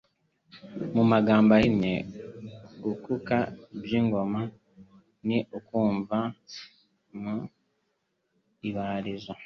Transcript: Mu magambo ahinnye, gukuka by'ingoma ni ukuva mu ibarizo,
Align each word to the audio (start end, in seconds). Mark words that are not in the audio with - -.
Mu 0.95 1.03
magambo 1.11 1.49
ahinnye, 1.57 1.95
gukuka 2.83 3.35
by'ingoma 3.83 4.41
ni 5.27 5.37
ukuva 5.57 6.19
mu 7.21 7.35
ibarizo, 8.69 9.33